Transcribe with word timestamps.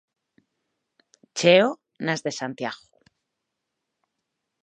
Cheo 1.37 1.69
nas 2.05 2.21
de 2.25 2.31
Santiago. 2.39 2.85